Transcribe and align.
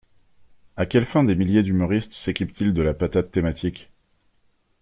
À 0.77 0.87
quelle 0.87 1.05
fin 1.05 1.23
des 1.23 1.35
milliers 1.35 1.61
d'humoristes 1.61 2.15
s'équipent-ils 2.15 2.73
de 2.73 2.81
la 2.81 2.95
patate 2.95 3.29
thématique? 3.29 3.91